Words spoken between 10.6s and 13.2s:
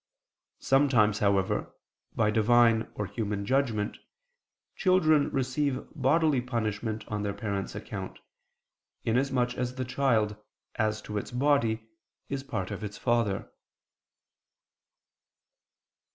as to its body, is part of its